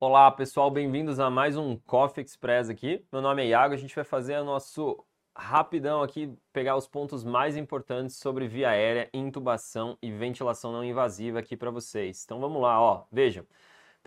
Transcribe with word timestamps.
Olá 0.00 0.30
pessoal, 0.30 0.70
bem-vindos 0.70 1.18
a 1.18 1.28
mais 1.28 1.56
um 1.56 1.76
Coffee 1.76 2.22
Express 2.24 2.70
aqui. 2.70 3.04
Meu 3.10 3.20
nome 3.20 3.42
é 3.42 3.48
Iago, 3.48 3.74
a 3.74 3.76
gente 3.76 3.96
vai 3.96 4.04
fazer 4.04 4.38
o 4.38 4.44
nosso 4.44 5.04
rapidão 5.36 6.02
aqui, 6.04 6.32
pegar 6.52 6.76
os 6.76 6.86
pontos 6.86 7.24
mais 7.24 7.56
importantes 7.56 8.14
sobre 8.16 8.46
via 8.46 8.70
aérea, 8.70 9.10
intubação 9.12 9.98
e 10.00 10.12
ventilação 10.12 10.70
não 10.70 10.84
invasiva 10.84 11.40
aqui 11.40 11.56
para 11.56 11.72
vocês. 11.72 12.22
Então 12.24 12.38
vamos 12.38 12.62
lá, 12.62 12.80
ó, 12.80 13.06
vejam. 13.10 13.44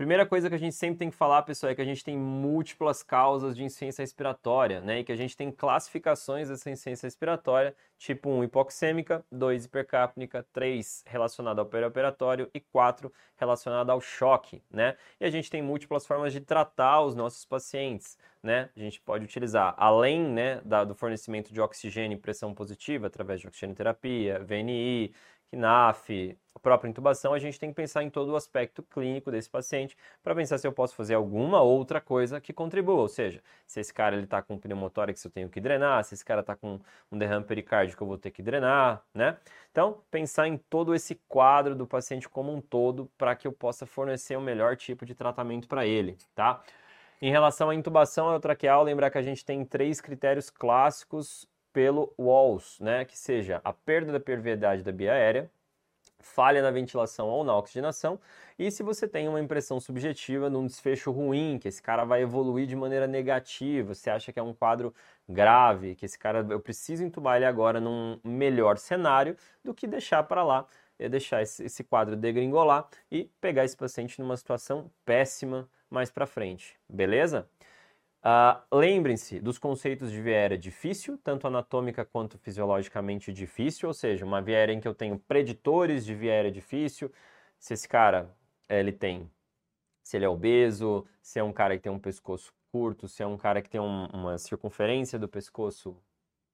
Primeira 0.01 0.25
coisa 0.25 0.49
que 0.49 0.55
a 0.55 0.57
gente 0.57 0.75
sempre 0.75 0.97
tem 0.97 1.11
que 1.11 1.15
falar, 1.15 1.43
pessoal, 1.43 1.71
é 1.71 1.75
que 1.75 1.81
a 1.81 1.85
gente 1.85 2.03
tem 2.03 2.17
múltiplas 2.17 3.03
causas 3.03 3.55
de 3.55 3.63
insuficiência 3.63 4.01
respiratória, 4.01 4.81
né? 4.81 5.01
E 5.01 5.03
que 5.03 5.11
a 5.11 5.15
gente 5.15 5.37
tem 5.37 5.51
classificações 5.51 6.49
dessa 6.49 6.71
insuficiência 6.71 7.05
respiratória, 7.05 7.75
tipo 7.99 8.27
1 8.27 8.45
hipoxêmica, 8.45 9.23
2 9.31 9.65
hipercapnica, 9.65 10.43
3 10.51 11.03
relacionada 11.05 11.61
ao 11.61 11.67
perioperatório 11.67 12.49
e 12.51 12.59
4 12.59 13.13
relacionada 13.37 13.91
ao 13.91 14.01
choque, 14.01 14.63
né? 14.71 14.97
E 15.19 15.25
a 15.25 15.29
gente 15.29 15.51
tem 15.51 15.61
múltiplas 15.61 16.03
formas 16.03 16.33
de 16.33 16.41
tratar 16.41 17.03
os 17.03 17.13
nossos 17.13 17.45
pacientes, 17.45 18.17
né? 18.41 18.71
A 18.75 18.79
gente 18.79 18.99
pode 19.01 19.23
utilizar, 19.23 19.75
além 19.77 20.19
né, 20.19 20.61
da, 20.65 20.83
do 20.83 20.95
fornecimento 20.95 21.53
de 21.53 21.61
oxigênio 21.61 22.15
e 22.15 22.19
pressão 22.19 22.55
positiva, 22.55 23.05
através 23.05 23.39
de 23.39 23.45
oxigenoterapia, 23.45 24.39
VNI, 24.39 25.13
KNAF, 25.51 26.37
a 26.55 26.59
própria 26.59 26.89
intubação, 26.89 27.33
a 27.33 27.39
gente 27.39 27.59
tem 27.59 27.69
que 27.69 27.75
pensar 27.75 28.03
em 28.03 28.09
todo 28.09 28.29
o 28.29 28.35
aspecto 28.35 28.83
clínico 28.83 29.31
desse 29.31 29.49
paciente 29.49 29.97
para 30.23 30.35
pensar 30.35 30.57
se 30.57 30.67
eu 30.67 30.71
posso 30.71 30.95
fazer 30.95 31.13
alguma 31.13 31.61
outra 31.61 31.99
coisa 31.99 32.39
que 32.39 32.53
contribua. 32.53 33.01
Ou 33.01 33.07
seja, 33.07 33.41
se 33.65 33.79
esse 33.79 33.93
cara 33.93 34.19
está 34.19 34.41
com 34.41 34.57
pneumotórax, 34.57 35.23
eu 35.23 35.31
tenho 35.31 35.49
que 35.49 35.59
drenar, 35.59 36.03
se 36.03 36.13
esse 36.13 36.23
cara 36.23 36.41
está 36.41 36.55
com 36.55 36.79
um 37.11 37.17
derrame 37.17 37.45
pericárdico, 37.45 38.03
eu 38.03 38.07
vou 38.07 38.17
ter 38.17 38.31
que 38.31 38.41
drenar, 38.41 39.03
né? 39.13 39.37
Então, 39.71 40.01
pensar 40.11 40.47
em 40.47 40.57
todo 40.57 40.93
esse 40.93 41.15
quadro 41.27 41.75
do 41.75 41.87
paciente 41.87 42.27
como 42.29 42.53
um 42.53 42.61
todo 42.61 43.09
para 43.17 43.35
que 43.35 43.47
eu 43.47 43.51
possa 43.51 43.85
fornecer 43.85 44.35
o 44.37 44.41
melhor 44.41 44.75
tipo 44.75 45.05
de 45.05 45.15
tratamento 45.15 45.67
para 45.67 45.85
ele, 45.85 46.17
tá? 46.35 46.61
Em 47.21 47.31
relação 47.31 47.69
à 47.69 47.75
intubação 47.75 48.39
traqueal, 48.39 48.83
lembrar 48.83 49.11
que 49.11 49.17
a 49.17 49.21
gente 49.21 49.45
tem 49.45 49.63
três 49.63 50.01
critérios 50.01 50.49
clássicos 50.49 51.47
pelo 51.73 52.13
WALS, 52.17 52.79
né? 52.79 53.05
Que 53.05 53.17
seja 53.17 53.61
a 53.63 53.73
perda 53.73 54.11
da 54.11 54.19
perviedade 54.19 54.83
da 54.83 54.91
via 54.91 55.13
aérea, 55.13 55.49
falha 56.19 56.61
na 56.61 56.71
ventilação 56.71 57.27
ou 57.27 57.43
na 57.43 57.55
oxigenação, 57.57 58.19
e 58.57 58.69
se 58.69 58.83
você 58.83 59.07
tem 59.07 59.27
uma 59.27 59.41
impressão 59.41 59.79
subjetiva 59.79 60.49
num 60.49 60.65
desfecho 60.67 61.11
ruim, 61.11 61.57
que 61.59 61.67
esse 61.67 61.81
cara 61.81 62.05
vai 62.05 62.21
evoluir 62.21 62.67
de 62.67 62.75
maneira 62.75 63.07
negativa, 63.07 63.93
você 63.93 64.09
acha 64.09 64.31
que 64.31 64.39
é 64.39 64.43
um 64.43 64.53
quadro 64.53 64.93
grave, 65.27 65.95
que 65.95 66.05
esse 66.05 66.17
cara 66.17 66.45
eu 66.49 66.59
preciso 66.59 67.03
entubar 67.03 67.37
ele 67.37 67.45
agora 67.45 67.79
num 67.79 68.19
melhor 68.23 68.77
cenário 68.77 69.35
do 69.63 69.73
que 69.73 69.87
deixar 69.87 70.23
para 70.23 70.43
lá, 70.43 70.67
é 70.99 71.09
deixar 71.09 71.41
esse, 71.41 71.63
esse 71.63 71.83
quadro 71.83 72.15
degringolar 72.15 72.87
e 73.11 73.25
pegar 73.41 73.65
esse 73.65 73.75
paciente 73.75 74.21
numa 74.21 74.37
situação 74.37 74.91
péssima 75.03 75.67
mais 75.89 76.11
para 76.11 76.27
frente, 76.27 76.79
beleza? 76.87 77.49
Uh, 78.23 78.77
Lembrem-se 78.77 79.39
dos 79.39 79.57
conceitos 79.57 80.11
de 80.11 80.21
viéria 80.21 80.55
difícil, 80.55 81.17
tanto 81.17 81.47
anatômica 81.47 82.05
quanto 82.05 82.37
fisiologicamente 82.37 83.33
difícil, 83.33 83.87
ou 83.87 83.93
seja, 83.95 84.23
uma 84.23 84.39
viéria 84.41 84.73
em 84.73 84.79
que 84.79 84.87
eu 84.87 84.93
tenho 84.93 85.17
preditores 85.17 86.05
de 86.05 86.13
viéria 86.13 86.51
difícil, 86.51 87.11
se 87.57 87.73
esse 87.73 87.87
cara 87.87 88.29
ele 88.69 88.91
tem, 88.91 89.29
se 90.03 90.17
ele 90.17 90.25
é 90.25 90.29
obeso, 90.29 91.07
se 91.21 91.39
é 91.39 91.43
um 91.43 91.51
cara 91.51 91.75
que 91.75 91.83
tem 91.83 91.91
um 91.91 91.99
pescoço 91.99 92.53
curto, 92.71 93.07
se 93.07 93.23
é 93.23 93.27
um 93.27 93.37
cara 93.37 93.61
que 93.61 93.69
tem 93.69 93.81
um, 93.81 94.05
uma 94.07 94.37
circunferência 94.37 95.17
do 95.17 95.27
pescoço 95.27 95.97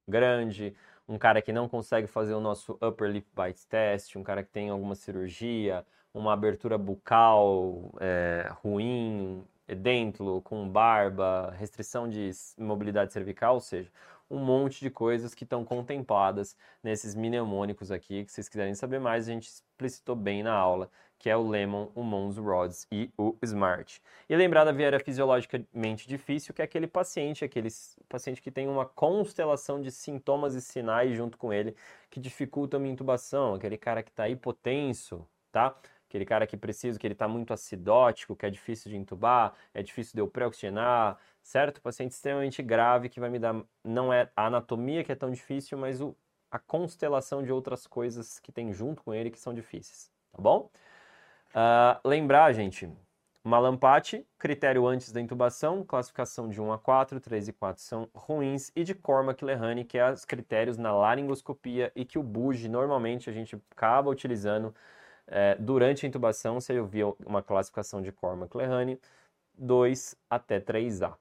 grande, 0.08 0.74
um 1.08 1.18
cara 1.18 1.42
que 1.42 1.52
não 1.52 1.68
consegue 1.68 2.08
fazer 2.08 2.34
o 2.34 2.40
nosso 2.40 2.78
upper 2.82 3.10
lip 3.10 3.28
bite 3.36 3.68
test, 3.68 4.16
um 4.16 4.24
cara 4.24 4.42
que 4.44 4.52
tem 4.52 4.70
alguma 4.70 4.96
cirurgia, 4.96 5.86
uma 6.14 6.34
abertura 6.34 6.78
bucal 6.78 7.94
é, 8.00 8.50
ruim, 8.62 9.46
edêntulo, 9.68 10.42
com 10.42 10.68
barba, 10.68 11.54
restrição 11.58 12.10
de 12.10 12.32
mobilidade 12.58 13.14
cervical, 13.14 13.56
ou 13.56 13.62
seja, 13.62 13.92
um 14.30 14.40
monte 14.40 14.80
de 14.80 14.90
coisas 14.90 15.34
que 15.34 15.44
estão 15.44 15.64
contempladas 15.64 16.56
nesses 16.84 17.16
mnemônicos 17.16 17.92
aqui, 17.92 18.26
que 18.26 18.32
vocês 18.32 18.50
quiserem 18.50 18.76
saber 18.76 19.00
mais, 19.00 19.28
a 19.28 19.32
gente 19.32 19.48
explicitou 19.48 20.16
bem 20.16 20.44
na 20.44 20.54
aula, 20.54 20.90
que 21.20 21.30
é 21.30 21.36
o 21.36 21.48
Lemon, 21.48 21.90
o 21.96 22.04
Mons 22.04 22.38
Rods 22.38 22.86
e 22.92 23.10
o 23.18 23.36
Smart. 23.42 24.02
E 24.30 24.36
lembrar 24.36 24.64
da 24.66 24.72
viária 24.72 25.00
fisiologicamente 25.00 26.08
difícil, 26.08 26.54
que 26.54 26.62
é 26.62 26.66
aquele 26.66 26.88
paciente, 26.88 27.44
aquele 27.44 27.70
paciente 28.08 28.42
que 28.42 28.52
tem 28.52 28.68
uma 28.68 28.86
constelação 28.86 29.82
de 29.82 29.92
sintomas 29.92 30.54
e 30.54 30.62
sinais 30.62 31.16
junto 31.16 31.38
com 31.38 31.52
ele, 31.52 31.76
que 32.10 32.20
dificultam 32.20 32.82
a 32.84 32.88
intubação, 32.88 33.56
aquele 33.56 33.78
cara 33.78 34.04
que 34.04 34.12
está 34.12 34.30
hipotenso, 34.30 35.28
tá? 35.52 35.76
Aquele 36.08 36.26
cara 36.26 36.48
que 36.48 36.58
precisa, 36.58 36.98
que 36.98 37.06
ele 37.06 37.14
está 37.14 37.28
muito 37.28 37.54
acidótico, 37.54 38.36
que 38.36 38.46
é 38.46 38.50
difícil 38.50 38.90
de 38.90 38.98
intubar, 38.98 39.54
é 39.74 39.84
difícil 39.84 40.14
de 40.16 40.22
eu 40.22 40.28
pré-oxigenar, 40.28 41.18
certo? 41.44 41.82
Paciente 41.82 42.12
extremamente 42.12 42.64
grave 42.64 43.10
que 43.10 43.20
vai 43.20 43.30
me 43.30 43.40
dar, 43.40 43.62
não 43.84 44.12
é 44.12 44.30
a 44.36 44.48
anatomia 44.48 45.04
que 45.04 45.12
é 45.12 45.16
tão 45.16 45.30
difícil, 45.30 45.78
mas 45.78 46.02
o, 46.02 46.16
a 46.50 46.58
constelação 46.58 47.44
de 47.44 47.52
outras 47.52 47.86
coisas 47.86 48.40
que 48.40 48.52
tem 48.52 48.72
junto 48.74 49.04
com 49.04 49.14
ele 49.14 49.30
que 49.30 49.40
são 49.40 49.54
difíceis, 49.54 50.10
tá 50.32 50.42
bom? 50.42 50.70
Uh, 51.50 52.08
lembrar, 52.08 52.54
gente, 52.54 52.90
Malampate, 53.44 54.28
critério 54.38 54.86
antes 54.86 55.12
da 55.12 55.22
intubação, 55.22 55.84
classificação 55.84 56.50
de 56.50 56.60
1 56.62 56.74
a 56.74 56.78
4, 56.78 57.20
3 57.22 57.48
e 57.48 57.54
4 57.54 57.82
são 57.82 58.10
ruins, 58.14 58.74
e 58.76 58.84
de 58.84 58.94
Cormack-Lehane, 58.94 59.86
que 59.86 59.98
é 59.98 60.12
os 60.12 60.26
critérios 60.26 60.78
na 60.78 60.94
laringoscopia 60.94 61.90
e 61.96 62.04
que 62.04 62.20
o 62.20 62.24
BUG 62.24 62.68
normalmente 62.68 63.30
a 63.30 63.34
gente 63.34 63.58
acaba 63.72 64.10
utilizando 64.10 64.76
é, 65.28 65.56
durante 65.56 66.06
a 66.06 66.10
intubação, 66.10 66.60
você 66.60 66.80
ouvia 66.80 67.08
uma 67.26 67.44
classificação 67.44 68.02
de 68.02 68.12
Cormack-Lehane, 68.12 69.00
2 69.58 70.16
até 70.30 70.60
3A. 70.60 71.16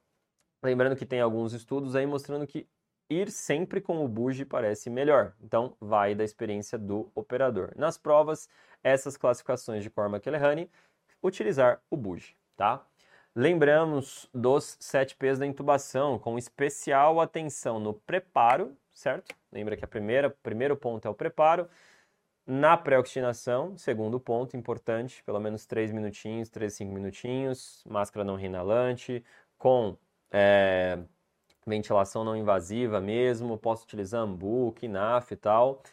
Lembrando 0.63 0.95
que 0.95 1.05
tem 1.05 1.21
alguns 1.21 1.53
estudos 1.53 1.95
aí 1.95 2.05
mostrando 2.05 2.47
que 2.47 2.67
ir 3.09 3.31
sempre 3.31 3.79
com 3.79 4.03
o 4.03 4.07
buge 4.07 4.45
parece 4.45 4.89
melhor. 4.89 5.33
Então, 5.41 5.75
vai 5.79 6.15
da 6.15 6.23
experiência 6.23 6.77
do 6.77 7.11
operador. 7.15 7.71
Nas 7.75 7.97
provas, 7.97 8.49
essas 8.83 9.17
classificações 9.17 9.83
de 9.83 9.89
Cormack-Lehane, 9.89 10.69
utilizar 11.21 11.81
o 11.89 11.97
buge, 11.97 12.35
tá? 12.55 12.85
Lembramos 13.35 14.27
dos 14.33 14.77
7 14.79 15.15
P's 15.15 15.37
da 15.37 15.45
intubação, 15.45 16.17
com 16.17 16.37
especial 16.37 17.21
atenção 17.21 17.79
no 17.79 17.93
preparo, 17.93 18.75
certo? 18.91 19.35
Lembra 19.51 19.77
que 19.77 19.85
a 19.85 19.87
primeira, 19.87 20.29
primeiro 20.29 20.75
ponto 20.75 21.07
é 21.07 21.11
o 21.11 21.13
preparo, 21.13 21.69
na 22.47 22.77
pré-oxigenação, 22.77 23.77
segundo 23.77 24.19
ponto 24.19 24.55
importante, 24.55 25.21
pelo 25.23 25.39
menos 25.39 25.65
3 25.65 25.91
minutinhos, 25.91 26.49
3, 26.49 26.73
5 26.73 26.93
minutinhos, 26.93 27.83
máscara 27.85 28.23
não 28.23 28.39
inalante, 28.39 29.23
com 29.57 29.97
é, 30.31 30.97
ventilação 31.65 32.23
não 32.23 32.35
invasiva 32.37 33.01
mesmo, 33.01 33.57
posso 33.57 33.83
utilizar 33.83 34.21
AMBU, 34.23 34.71
KNAF 34.73 35.33
e 35.33 35.37
tal. 35.37 35.83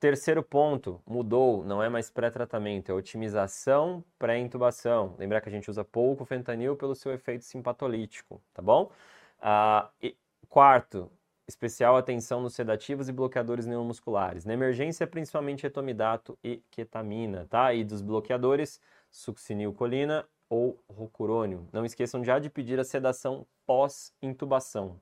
Terceiro 0.00 0.42
ponto, 0.44 1.02
mudou, 1.04 1.64
não 1.64 1.82
é 1.82 1.88
mais 1.88 2.08
pré-tratamento, 2.08 2.92
é 2.92 2.94
otimização 2.94 4.04
pré-intubação. 4.16 5.16
Lembrar 5.18 5.40
que 5.40 5.48
a 5.48 5.52
gente 5.52 5.68
usa 5.68 5.84
pouco 5.84 6.24
fentanil 6.24 6.76
pelo 6.76 6.94
seu 6.94 7.12
efeito 7.12 7.44
simpatolítico, 7.44 8.40
tá 8.54 8.62
bom? 8.62 8.92
Ah, 9.40 9.90
e, 10.00 10.16
quarto, 10.48 11.10
especial 11.48 11.96
atenção 11.96 12.42
nos 12.42 12.54
sedativos 12.54 13.08
e 13.08 13.12
bloqueadores 13.12 13.66
neuromusculares. 13.66 14.44
Na 14.44 14.52
emergência, 14.52 15.06
principalmente 15.06 15.66
etomidato 15.66 16.38
e 16.44 16.62
ketamina, 16.70 17.46
tá? 17.48 17.72
E 17.72 17.82
dos 17.82 18.02
bloqueadores, 18.02 18.80
succinilcolina 19.10 20.28
ou 20.48 20.78
rocurônio. 20.88 21.66
Não 21.72 21.84
esqueçam 21.84 22.22
já 22.22 22.38
de 22.38 22.50
pedir 22.50 22.78
a 22.78 22.84
sedação 22.84 23.46
pós-intubação, 23.66 25.00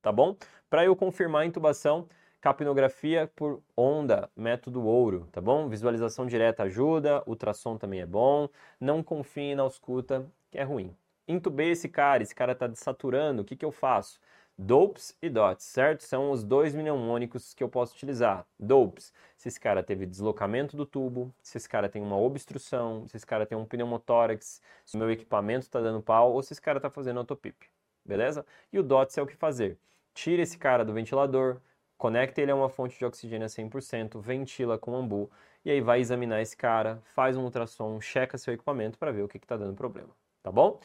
tá 0.00 0.12
bom? 0.12 0.36
Para 0.70 0.84
eu 0.84 0.94
confirmar 0.94 1.42
a 1.42 1.46
intubação, 1.46 2.08
capnografia 2.40 3.30
por 3.36 3.62
onda, 3.76 4.30
método 4.36 4.84
ouro, 4.84 5.28
tá 5.32 5.40
bom? 5.40 5.68
Visualização 5.68 6.26
direta 6.26 6.64
ajuda, 6.64 7.22
ultrassom 7.26 7.76
também 7.76 8.00
é 8.00 8.06
bom. 8.06 8.48
Não 8.80 9.02
confie 9.02 9.54
na 9.54 9.62
ausculta, 9.62 10.24
que 10.50 10.58
é 10.58 10.62
ruim. 10.62 10.94
Intubei 11.26 11.70
esse 11.70 11.88
cara, 11.88 12.22
esse 12.22 12.34
cara 12.34 12.52
está 12.52 12.66
desaturando, 12.66 13.42
o 13.42 13.44
que, 13.44 13.56
que 13.56 13.64
eu 13.64 13.70
faço? 13.70 14.20
Dopes 14.64 15.12
e 15.20 15.28
DOTs, 15.28 15.64
certo? 15.64 16.04
São 16.04 16.30
os 16.30 16.44
dois 16.44 16.72
mnemônicos 16.72 17.52
que 17.52 17.64
eu 17.64 17.68
posso 17.68 17.96
utilizar. 17.96 18.46
Dopes, 18.56 19.12
se 19.36 19.48
esse 19.48 19.58
cara 19.58 19.82
teve 19.82 20.06
deslocamento 20.06 20.76
do 20.76 20.86
tubo, 20.86 21.34
se 21.42 21.58
esse 21.58 21.68
cara 21.68 21.88
tem 21.88 22.00
uma 22.00 22.16
obstrução, 22.16 23.04
se 23.08 23.16
esse 23.16 23.26
cara 23.26 23.44
tem 23.44 23.58
um 23.58 23.64
pneumotórax, 23.64 24.62
se 24.86 24.94
o 24.94 25.00
meu 25.00 25.10
equipamento 25.10 25.66
está 25.66 25.80
dando 25.80 26.00
pau 26.00 26.32
ou 26.32 26.40
se 26.44 26.52
esse 26.52 26.62
cara 26.62 26.78
está 26.78 26.88
fazendo 26.88 27.18
autopip, 27.18 27.56
beleza? 28.04 28.46
E 28.72 28.78
o 28.78 28.84
DOTS 28.84 29.18
é 29.18 29.22
o 29.22 29.26
que 29.26 29.34
fazer. 29.34 29.76
Tira 30.14 30.42
esse 30.42 30.56
cara 30.56 30.84
do 30.84 30.92
ventilador, 30.92 31.60
conecta 31.98 32.40
ele 32.40 32.52
a 32.52 32.54
uma 32.54 32.68
fonte 32.68 32.96
de 32.96 33.04
oxigênio 33.04 33.46
a 33.46 33.48
100%, 33.48 34.20
ventila 34.20 34.78
com 34.78 34.94
ambu 34.94 35.28
e 35.64 35.72
aí 35.72 35.80
vai 35.80 35.98
examinar 35.98 36.40
esse 36.40 36.56
cara, 36.56 37.02
faz 37.02 37.36
um 37.36 37.42
ultrassom, 37.42 38.00
checa 38.00 38.38
seu 38.38 38.54
equipamento 38.54 38.96
para 38.96 39.10
ver 39.10 39.22
o 39.22 39.28
que 39.28 39.38
está 39.38 39.56
dando 39.56 39.74
problema, 39.74 40.10
tá 40.40 40.52
bom? 40.52 40.78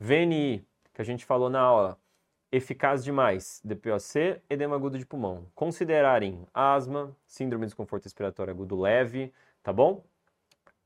VNI, 0.00 0.66
que 0.92 1.00
a 1.00 1.04
gente 1.04 1.24
falou 1.24 1.48
na 1.48 1.60
aula, 1.60 2.02
eficaz 2.52 3.02
demais, 3.02 3.60
DPOC, 3.64 4.40
edema 4.48 4.76
agudo 4.76 4.98
de 4.98 5.06
pulmão. 5.06 5.46
Considerarem 5.54 6.46
asma, 6.54 7.16
síndrome 7.26 7.64
de 7.64 7.70
desconforto 7.70 8.04
respiratório 8.04 8.52
agudo 8.52 8.78
leve, 8.78 9.32
tá 9.62 9.72
bom? 9.72 10.04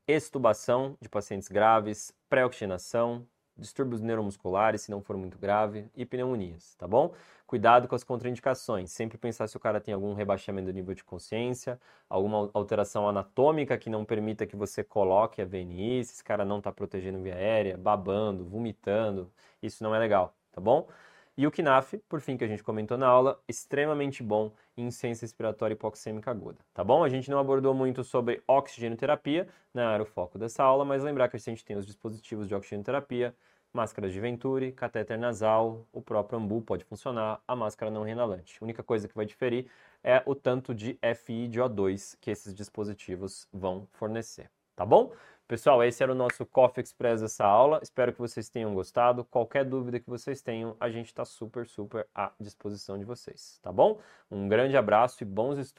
extubação 0.07 0.97
de 1.01 1.09
pacientes 1.09 1.49
graves, 1.49 2.13
pré-oxigenação, 2.29 3.27
distúrbios 3.57 4.01
neuromusculares, 4.01 4.81
se 4.81 4.91
não 4.91 5.01
for 5.01 5.17
muito 5.17 5.37
grave, 5.37 5.89
e 5.95 6.05
pneumonias, 6.05 6.75
tá 6.75 6.87
bom? 6.87 7.13
Cuidado 7.45 7.87
com 7.87 7.95
as 7.95 8.03
contraindicações. 8.03 8.91
Sempre 8.91 9.17
pensar 9.17 9.47
se 9.47 9.57
o 9.57 9.59
cara 9.59 9.81
tem 9.81 9.93
algum 9.93 10.13
rebaixamento 10.13 10.67
do 10.67 10.73
nível 10.73 10.93
de 10.93 11.03
consciência, 11.03 11.79
alguma 12.09 12.49
alteração 12.53 13.09
anatômica 13.09 13.77
que 13.77 13.89
não 13.89 14.05
permita 14.05 14.45
que 14.45 14.55
você 14.55 14.83
coloque 14.83 15.41
a 15.41 15.45
VNI, 15.45 16.05
se 16.05 16.13
esse 16.13 16.23
cara 16.23 16.45
não 16.45 16.59
está 16.59 16.71
protegendo 16.71 17.21
via 17.21 17.35
aérea, 17.35 17.77
babando, 17.77 18.45
vomitando, 18.45 19.29
isso 19.61 19.83
não 19.83 19.93
é 19.93 19.99
legal, 19.99 20.33
tá 20.51 20.61
bom? 20.61 20.87
E 21.37 21.45
o 21.45 21.51
KNAF, 21.51 21.99
por 22.09 22.19
fim, 22.19 22.35
que 22.35 22.43
a 22.43 22.47
gente 22.47 22.63
comentou 22.63 22.97
na 22.97 23.05
aula, 23.05 23.39
extremamente 23.47 24.23
bom 24.23 24.51
em 24.75 24.87
insuficiência 24.87 25.23
respiratória 25.23 25.73
hipoxêmica 25.75 26.31
aguda, 26.31 26.57
tá 26.73 26.83
bom? 26.83 27.03
A 27.03 27.09
gente 27.09 27.29
não 27.29 27.37
abordou 27.37 27.75
muito 27.75 28.03
sobre 28.03 28.41
oxigenoterapia, 28.47 29.47
não 29.71 29.83
era 29.83 30.01
o 30.01 30.05
foco 30.05 30.39
dessa 30.39 30.63
aula, 30.63 30.83
mas 30.83 31.03
lembrar 31.03 31.29
que 31.29 31.35
a 31.35 31.39
gente 31.39 31.63
tem 31.63 31.77
os 31.77 31.85
dispositivos 31.85 32.47
de 32.47 32.55
oxigenoterapia, 32.55 33.35
máscaras 33.71 34.11
de 34.11 34.19
Venturi, 34.19 34.71
catéter 34.71 35.19
nasal, 35.19 35.85
o 35.93 36.01
próprio 36.01 36.39
Ambu 36.39 36.59
pode 36.63 36.83
funcionar, 36.85 37.39
a 37.47 37.55
máscara 37.55 37.91
não 37.91 38.01
renalante. 38.01 38.57
A 38.59 38.65
única 38.65 38.81
coisa 38.81 39.07
que 39.07 39.13
vai 39.13 39.27
diferir 39.27 39.67
é 40.03 40.23
o 40.25 40.33
tanto 40.33 40.73
de 40.73 40.97
FI 41.03 41.47
de 41.49 41.59
O2 41.59 42.17
que 42.19 42.31
esses 42.31 42.51
dispositivos 42.51 43.47
vão 43.53 43.87
fornecer, 43.91 44.49
tá 44.75 44.83
bom? 44.83 45.11
Pessoal, 45.47 45.81
esse 45.81 46.03
era 46.03 46.11
o 46.11 46.15
nosso 46.15 46.45
Coffee 46.45 46.83
Express 46.83 47.21
dessa 47.21 47.45
aula. 47.45 47.79
Espero 47.81 48.11
que 48.11 48.19
vocês 48.19 48.49
tenham 48.49 48.73
gostado. 48.73 49.23
Qualquer 49.23 49.63
dúvida 49.63 49.97
que 49.97 50.09
vocês 50.09 50.41
tenham, 50.41 50.75
a 50.77 50.89
gente 50.89 51.05
está 51.05 51.23
super, 51.23 51.65
super 51.65 52.05
à 52.13 52.33
disposição 52.37 52.99
de 52.99 53.05
vocês, 53.05 53.57
tá 53.61 53.71
bom? 53.71 53.97
Um 54.29 54.49
grande 54.49 54.75
abraço 54.75 55.23
e 55.23 55.25
bons 55.25 55.57
estudos. 55.57 55.73